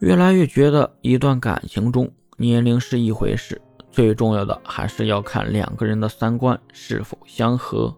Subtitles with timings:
[0.00, 3.58] 越来越觉得，一段感情中，年龄是一回事，
[3.90, 7.96] 最重要的还是要看两个人的三观是否相合。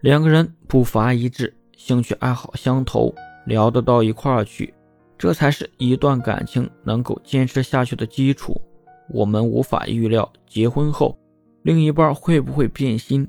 [0.00, 3.12] 两个人步伐一致，兴趣爱好相投，
[3.46, 4.72] 聊得到一块儿去，
[5.18, 8.60] 这才是一段感情能够坚持下去的基础。
[9.08, 11.18] 我们无法预料结婚后
[11.62, 13.28] 另一半会不会变心，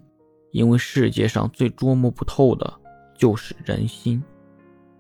[0.52, 2.72] 因为世界上最捉摸不透的
[3.18, 4.24] 就是人心。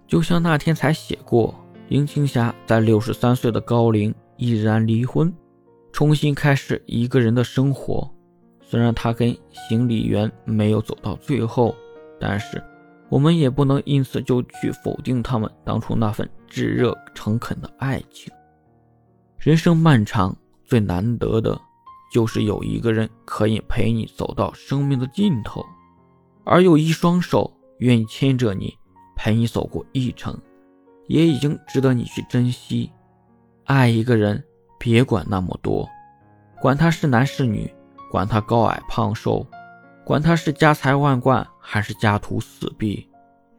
[0.07, 1.53] 就像那天才写过。
[1.93, 5.31] 林青霞在六十三岁的高龄毅然离婚，
[5.91, 8.11] 重新开始一个人的生活。
[8.61, 11.75] 虽然她跟邢李元没有走到最后，
[12.19, 12.59] 但是
[13.09, 18.33] 我们也不能因此就去否定他们当初那份炙热诚恳的爱情。
[19.37, 21.61] 人生漫长，最难得的
[22.11, 25.63] 就是有一个人可以陪你走到生命的尽头，
[26.43, 28.75] 而有一双手愿意牵着你，
[29.15, 30.35] 陪你走过一程。
[31.07, 32.91] 也已经值得你去珍惜。
[33.65, 34.43] 爱一个人，
[34.79, 35.87] 别管那么多，
[36.61, 37.73] 管他是男是女，
[38.11, 39.45] 管他高矮胖瘦，
[40.03, 43.09] 管他是家财万贯还是家徒四壁，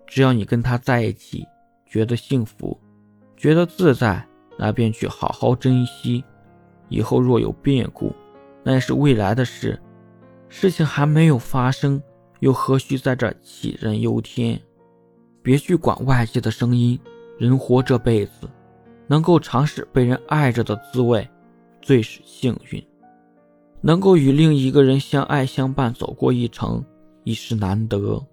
[0.06, 1.46] 只要你跟他在一起，
[1.86, 2.78] 觉得幸福，
[3.36, 4.26] 觉得自在，
[4.58, 6.22] 那便去好好珍惜。
[6.90, 8.14] 以后若有变故，
[8.62, 9.80] 那也是未来的事，
[10.48, 12.00] 事情还没有发生，
[12.40, 14.60] 又何须在这杞人忧天？
[15.42, 17.00] 别去管外界的声音。
[17.38, 18.48] 人活这辈子，
[19.06, 21.28] 能够尝试被人爱着的滋味，
[21.82, 22.80] 最是幸运；
[23.80, 26.84] 能够与另一个人相爱相伴走过一程，
[27.24, 28.24] 已是难得。